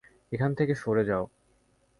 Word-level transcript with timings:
এখান 0.31 0.51
থেকে 0.55 0.73
সরে 0.75 1.03
যাও! 1.05 1.23